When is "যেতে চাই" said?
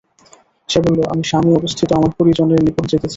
2.83-3.09